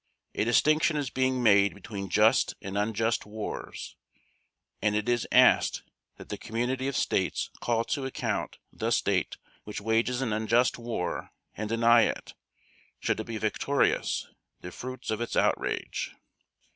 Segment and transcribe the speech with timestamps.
[0.33, 3.95] A distinction is being made between just and unjust wars
[4.81, 5.83] and it is asked
[6.17, 11.29] that the Community of States call to account the State which wages an unjust war
[11.53, 12.33] and deny it,
[12.99, 14.25] should it be victorious,
[14.61, 16.15] the fruits of its outrage.